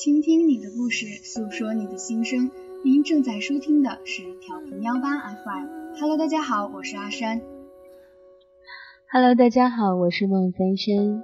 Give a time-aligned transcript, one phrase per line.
[0.00, 2.50] 倾听你的故事，诉说你的心声。
[2.82, 5.66] 您正在收听的是调频幺八 FM。
[6.00, 7.42] Hello，大家好，我是阿山。
[9.12, 11.22] Hello，大家好，我是孟三生。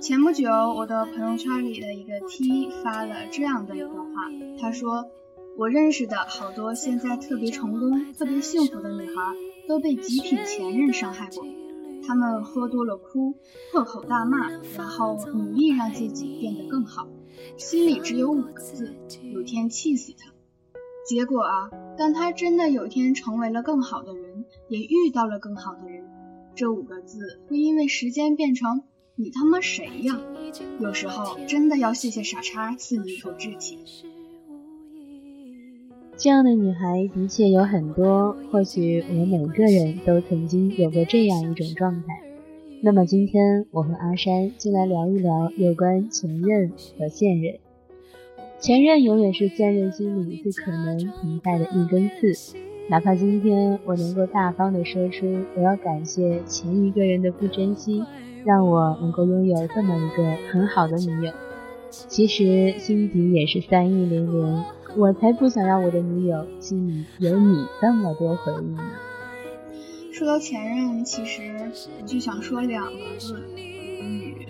[0.00, 5.10] 前不久，我的朋友圈里的一个 T 发了这样的一段话，他说
[5.58, 9.22] ：“我认识的好多现在特别成功、特别幸福的女孩，
[9.68, 11.44] 都被极品前任伤害过。
[12.06, 13.34] 他们喝多了哭，
[13.72, 17.06] 破口大骂，然后努力让自己变得更好，
[17.56, 18.94] 心里只有五个字：
[19.32, 20.32] 有天气死他。
[21.06, 26.04] 结果啊，当他真的有天成为了更好的人，也遇到了更好的人，
[26.54, 28.82] 这五个字会因为时间变成。”
[29.20, 30.20] 你他妈谁呀？
[30.78, 33.76] 有时候真的要谢谢傻叉赐你一口志气。
[36.16, 42.27] 这样的女孩的确有很多，或许我们每个人都曾经有过这样一种状态。
[42.80, 47.56] 那么今天我和阿山就来聊一聊有关前任和现任。
[48.60, 52.56] 前任永远是现任心里最可能停在的一根刺，
[52.88, 55.26] 哪怕今天我能够大方的说出
[55.56, 58.04] 我要感谢前一个人的不珍惜。
[58.44, 61.32] 让我能够拥有这么一个很好的女友，
[61.90, 64.64] 其实心底也是三意连连。
[64.96, 68.82] 我才不想让我的女友心里有你这么多回忆呢。
[70.18, 74.48] 说到前任，其实我就想说两个字：女。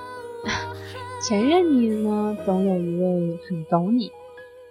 [1.28, 4.10] 前任里呢，总有一位很懂你，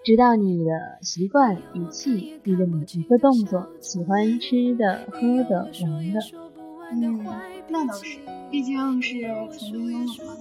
[0.04, 0.72] 知道你的
[1.04, 6.20] 习惯、语气、你的每一个动作，喜欢吃的、喝的、玩的。
[6.94, 7.24] 嗯，
[7.70, 8.18] 那倒是，
[8.50, 9.22] 毕竟是
[9.52, 10.36] 曾经拥有嘛。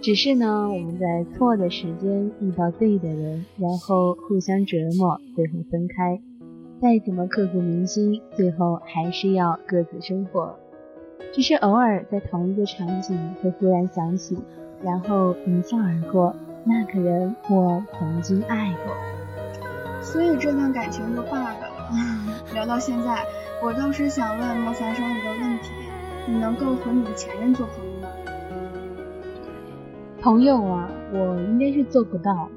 [0.00, 6.22] 只是呢，我们在错的时间遇到对的人，然后互相折磨，最后分开。
[6.80, 10.56] 再怎么刻骨铭心，最后还是要各自生活。
[11.32, 14.38] 只是偶尔在同一个场景会忽然想起，
[14.80, 16.36] 然后一笑而过。
[16.64, 18.94] 那个人，我曾经爱过。
[20.00, 21.68] 所以这段感情就 bug 了。
[22.54, 23.24] 聊到现在。
[23.60, 25.72] 我倒是想问莫三生一个问题：
[26.28, 28.08] 你能够和你的前任做朋友吗？
[30.20, 32.48] 朋友啊，我应该是做不到。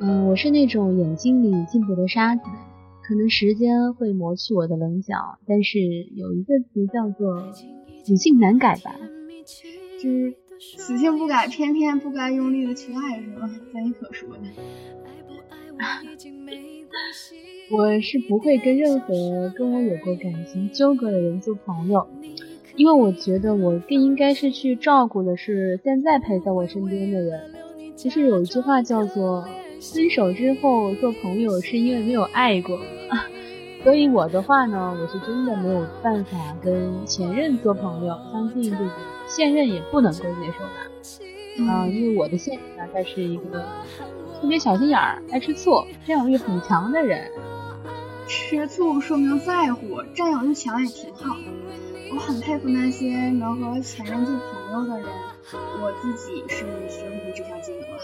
[0.00, 2.58] 嗯，我是那种眼睛里进不得沙子的，
[3.06, 5.78] 可能时间会磨去我的棱角，但是
[6.14, 7.52] 有一个词叫做
[8.02, 8.96] 死性难改吧，
[10.00, 13.50] 就是死性不改，偏偏不该用力的去爱，是吗？
[13.72, 14.40] 咱可说的。
[17.70, 22.06] 我是不会跟任何跟我有过感情纠葛的人做朋友，
[22.76, 27.50] 因为我觉得我更应该是去照顾的是现在陪在我身边的人。
[27.96, 29.46] 其实有一句话叫做
[29.92, 32.80] “分手之后做朋友是因为没有爱过”，
[33.84, 38.90] 所以我的话呢，我是真的没有办法跟前任做朋友，相信这个
[39.26, 41.70] 现任也不能够接受吧。
[41.70, 43.64] 啊，因为我的现任呢，他是一个
[44.40, 47.30] 特别小心眼儿、爱吃醋、占有欲很强的人。
[48.26, 51.44] 吃醋说明在乎，占有欲强也挺好的。
[52.10, 55.08] 我很佩服那些能和前任做朋友的人，
[55.82, 57.98] 我自己是学不会这项技能了。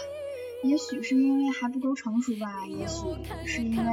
[0.63, 3.03] 也许是因为还不够成熟吧，也许
[3.45, 3.83] 是因为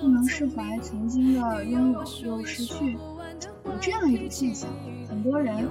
[0.00, 2.96] 不能释怀曾经的拥有又失去。
[3.64, 4.68] 有这样一种现象，
[5.08, 5.68] 很多人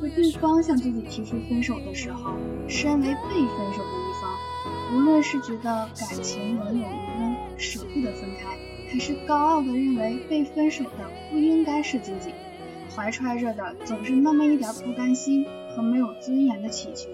[0.00, 2.32] 在对方向自己提出分手的时候，
[2.68, 8.56] 身为被分手的一方，无论是觉得感情能有余温，舍不得分开。
[8.92, 12.32] 还是高傲的认为被分手的不应该是自己，
[12.94, 15.44] 怀揣着的总是那么一点不甘心
[15.74, 17.08] 和没有尊严的祈求。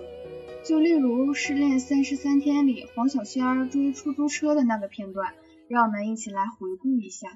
[0.66, 5.32] 就例如《失恋三十三天》里黄小仙追出租车的那个片段，
[5.68, 7.28] 让我们一起来回顾一下。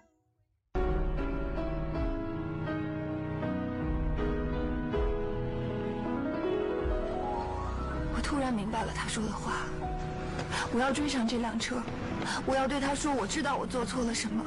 [8.13, 9.65] 我突然明白了他说的话。
[10.75, 11.81] 我要追上这辆车，
[12.45, 14.45] 我要对他说：“我知道我做错了什么，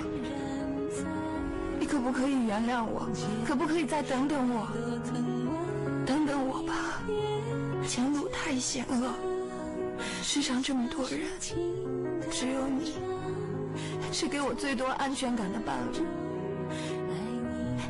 [1.79, 3.07] 你可不可以原谅我？
[3.47, 4.67] 可不可以再等等我？
[6.05, 7.01] 等等我吧，
[7.87, 8.22] 前路
[8.53, 9.11] 太险恶，
[10.21, 11.21] 世上这么多人，
[12.29, 12.93] 只有你
[14.11, 16.05] 是给我最多安全感的伴侣，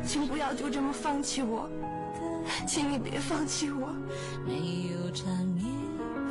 [0.07, 1.69] 请不要就这么放弃我，
[2.65, 3.93] 请你别放弃我。”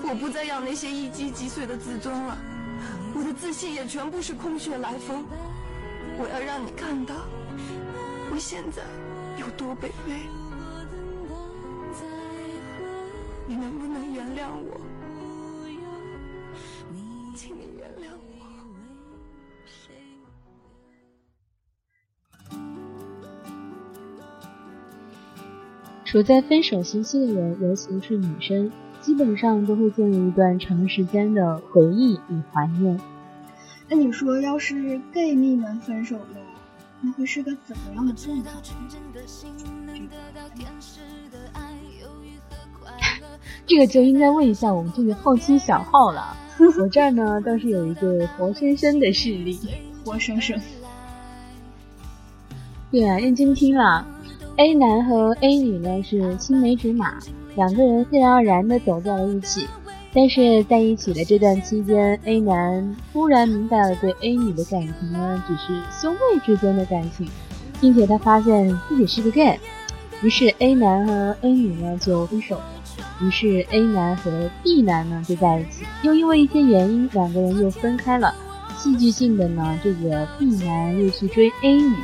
[0.03, 2.39] 我不再要那些一击即碎的自尊了，
[3.15, 5.27] 我的自信也全部是空穴来风。
[6.19, 7.15] 我要让你看到，
[8.31, 8.83] 我现在
[9.39, 10.17] 有多卑微。
[13.45, 13.82] 你能不
[14.43, 14.81] 谅我？
[17.37, 18.33] 请你原谅我。
[26.05, 28.73] 处在分手信息的人，尤其是女生。
[29.01, 33.01] 基本上都会进入一段长时间的回忆与怀念。
[33.89, 36.27] 那你说，要是 gay 蜜们分手了，
[37.01, 38.53] 那会是个怎么样的状态？
[43.67, 46.37] 这个就应该问一下我们这个后期小号了。
[46.79, 49.59] 我这儿呢倒是有一个活生生的事例，
[50.05, 50.61] 活生生。
[52.91, 54.07] 对啊，认真听了
[54.57, 57.19] ，A 男和 A 女呢是青梅竹马，
[57.57, 59.67] 两个人自然而然的走在了一起。
[60.15, 67.27] 但是在一起的这段期间，A 男突然明白了对 A 女的感情呢只是兄妹之间的感情，
[67.81, 69.59] 并且他发现自己是个 gay，
[70.21, 72.61] 于是 A 男和 A 女呢就分手。
[73.21, 78.35] 于是 A 男和 B 男呢就在一起，又因为一些原因，两个人又分开了。
[78.77, 81.95] 戏剧性的呢，这个 B 男又去追 A 女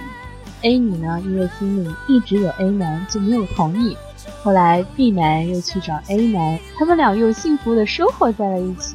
[0.63, 3.97] ，A 女呢因为心里一直有 A 男，就没有同意。
[4.43, 8.95] 后来 B 男又去找 A 男，他们俩又幸福的生活在了一起。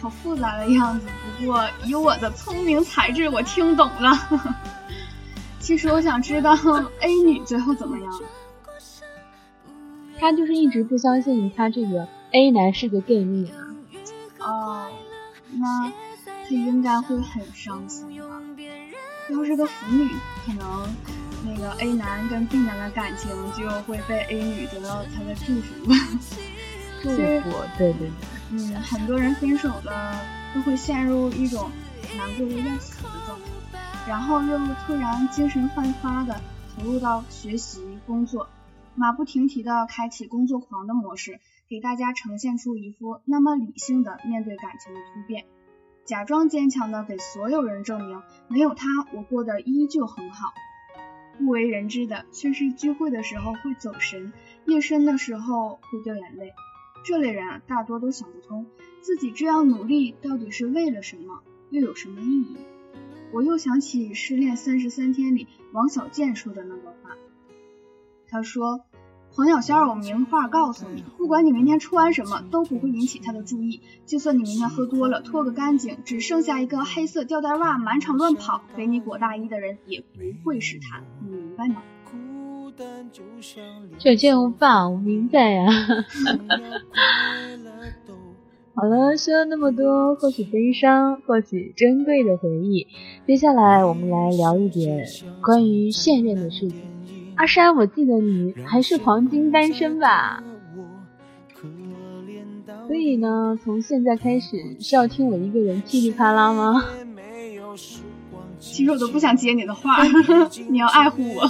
[0.00, 1.06] 好复杂的样子，
[1.38, 4.12] 不过以我的聪明才智，我听懂了。
[5.60, 6.54] 其实我想知道
[7.00, 8.20] A 女最后怎么样。
[10.24, 13.60] 他就是一直不相信他这个 A 男是个 gay 蜜啊。
[14.38, 14.90] 哦，
[15.52, 15.92] 那
[16.24, 18.40] 他应该会很伤心吧？
[19.28, 20.08] 要是个腐女，
[20.46, 20.88] 可能
[21.44, 25.94] 那个 A 男跟 B 男的感情就会被 A 女得到他的祝福吧？
[27.02, 27.18] 祝福，
[27.76, 28.10] 对对对。
[28.50, 30.18] 嗯，很多人分手了
[30.54, 31.70] 都会陷入一种
[32.16, 33.38] 难过的要死的状
[33.70, 33.78] 态，
[34.08, 34.56] 然后又
[34.86, 36.40] 突然精神焕发的
[36.74, 38.48] 投入到学习工作。
[38.96, 45.46] 马不停蹄地开启工作狂的模式，给大家呈现出一副那么理性的面对感情的突变，
[46.04, 50.52] 假装坚强的给所有人证明，没有他我过得依旧很好。
[51.38, 54.32] 不为人知的却是聚会的时候会走神，
[54.66, 56.52] 夜深的时候会掉眼泪。
[57.04, 58.66] 这类人啊，大多都想不通
[59.00, 62.56] 自己这样努力到底是为了什么，又有什么意义。
[63.32, 67.16] 我又想起《失恋三十三天》里王小贱说的那段话。
[68.34, 68.80] 他说
[69.30, 73.80] ：“黄小仙，我明话告诉你，不管你明天穿什么，都不会引起他的注意。
[74.06, 81.80] 就算你明天喝多了，脱个干净，只剩下一个黑色吊带袜，满场乱跑，给你裹大衣的人也不会是他，你明白吗？”
[84.00, 85.66] 这件话我明白呀。
[88.74, 92.88] 好了，说了那么多，或许悲伤，或许珍贵的回忆，
[93.28, 95.06] 接下来我们来聊一点
[95.40, 96.80] 关于现任的事情。
[97.36, 100.42] 阿山，我记得你还是黄金单身吧？
[102.86, 106.84] 所以呢，从现在开始是要听我一个人噼里啪啦吗？
[108.60, 110.04] 其实我都不想接你的话，
[110.68, 111.42] 你要爱护我。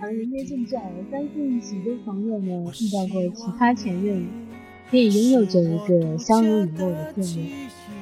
[0.00, 4.26] 而人间正传，我相信许多朋友呢遇到过其他前任，
[4.90, 7.48] 可以拥有着一个相濡以沫的氛围。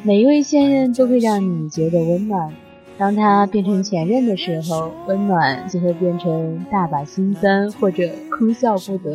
[0.02, 2.52] 每一位现任都会让你觉得温暖。
[2.96, 9.12] 当他变成前任的时候，温暖就会变成大把心酸或者哭笑不得。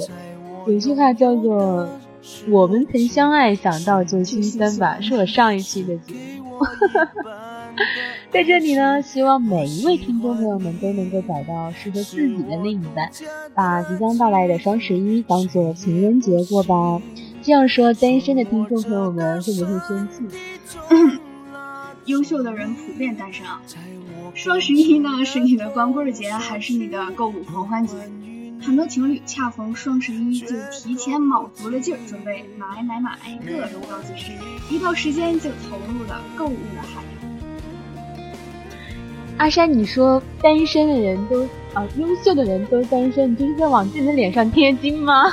[0.68, 1.88] 有句话叫做
[2.52, 6.60] “我们曾相爱，想到就心酸吧”，是我上一期的节目。
[8.32, 13.10] 在这里呢，希望每一位听众朋友们都能够找到适合自己的另一半，
[13.56, 17.02] 把即将到来的双十一当做情人节过吧。
[17.42, 20.24] 这样说，单身的听众朋友们会不会生气？
[22.10, 23.62] 优秀的人普遍单身啊。
[24.34, 27.96] 双十一呢，是你的光棍节还是你的购物狂欢节？
[28.62, 34.36] 很多情侣恰逢双十一就提前卯足了劲儿，准备买买买，各种高级品，
[34.70, 38.26] 一到时间就投入了购物的海洋。
[39.38, 45.32] 阿山，你说单身的人都啊，优秀的人都单身，你这是在往自己的脸上贴金吗？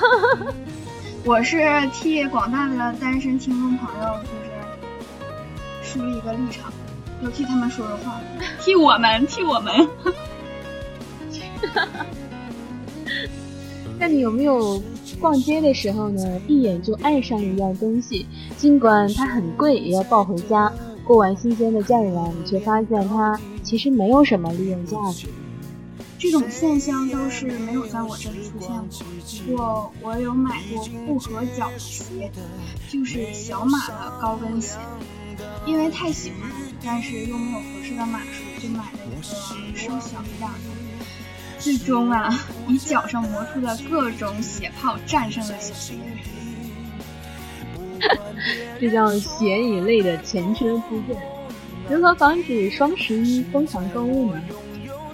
[1.25, 1.59] 我是
[1.93, 4.46] 替广大的单身听众朋友，就是。
[5.97, 6.71] 出于一个立场，
[7.23, 8.21] 要替他们说说话，
[8.61, 9.89] 替我们，替我们。
[13.99, 14.79] 那你有没有
[15.19, 18.27] 逛街的时候呢，一眼就爱上一样东西，
[18.59, 20.71] 尽管它很贵，也要抱回家？
[21.03, 25.27] 过完新鲜的假日你却发现它其实没有什么利用价值。
[26.27, 28.83] 这种现象倒是没有在我这里出现过，
[29.47, 32.33] 不过我有买过不合脚的鞋，
[32.91, 34.77] 就是小码的高跟鞋。
[35.65, 36.51] 因为太喜欢，
[36.85, 40.57] 但是又没有合适的码数，就买了一个稍小一点的。
[41.61, 45.95] 最终啊，以脚上磨出的各种血泡战胜了小鞋。
[48.81, 51.17] 这叫鞋以类的前车之鉴。
[51.89, 54.43] 如何防止双十一疯狂购物呢？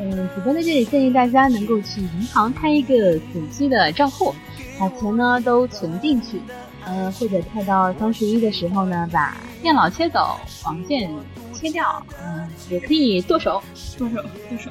[0.04, 4.35] 嗯，主播在这里建议大家能够去银行开一个死期的账户，
[4.76, 6.40] 把钱呢都存进去，
[6.85, 11.09] 呃，或者快到双十一的时候呢，把电脑切走，网线
[11.52, 13.62] 切掉，嗯，也可以剁手，
[13.97, 14.16] 剁手，
[14.49, 14.71] 剁手，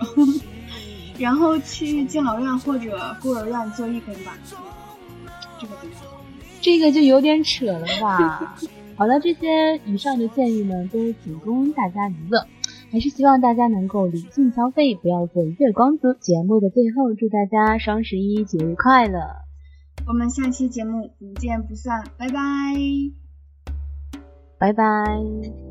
[1.18, 4.38] 然后去敬老院或者孤儿院做义工吧。
[5.58, 5.74] 这个
[6.60, 8.58] 这个就有点扯了吧？
[8.98, 12.46] 好了，这些以上的建议呢，都仅供大家娱乐。
[12.92, 16.14] 还是希望大家能够理性消费，不要做月光族。
[16.14, 19.20] 节目的最后，祝大家双十一节日快乐！
[20.08, 22.42] 我们下期节目不见不散，拜拜！
[24.58, 25.71] 拜拜！